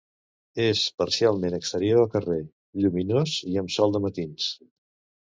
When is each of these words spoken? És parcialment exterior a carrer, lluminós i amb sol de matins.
És 0.61 0.79
parcialment 1.01 1.57
exterior 1.57 2.01
a 2.05 2.07
carrer, 2.15 2.39
lluminós 2.85 3.35
i 3.53 3.63
amb 3.63 3.75
sol 3.77 3.95
de 3.97 4.03
matins. 4.07 4.49